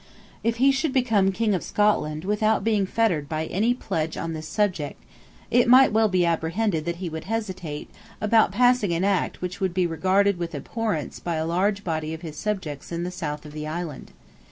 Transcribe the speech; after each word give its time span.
If 0.43 0.55
he 0.55 0.71
should 0.71 0.93
become 0.93 1.31
King 1.31 1.53
of 1.53 1.61
Scotland 1.61 2.25
without 2.25 2.63
being 2.63 2.87
fettered 2.87 3.29
by 3.29 3.45
any 3.45 3.75
pledge 3.75 4.17
on 4.17 4.33
this 4.33 4.47
subject, 4.47 4.99
it 5.51 5.67
might 5.67 5.91
well 5.93 6.09
be 6.09 6.25
apprehended 6.25 6.85
that 6.85 6.95
he 6.95 7.07
would 7.07 7.25
hesitate 7.25 7.87
about 8.19 8.51
passing 8.51 8.93
an 8.93 9.03
Act 9.03 9.43
which 9.43 9.59
would 9.61 9.75
be 9.75 9.85
regarded 9.85 10.39
with 10.39 10.55
abhorrence 10.55 11.19
by 11.19 11.35
a 11.35 11.45
large 11.45 11.83
body 11.83 12.15
of 12.15 12.23
his 12.23 12.35
subjects 12.35 12.91
in 12.91 13.03
the 13.03 13.11
south 13.11 13.45
of 13.45 13.51
the 13.53 13.67
island. 13.67 14.09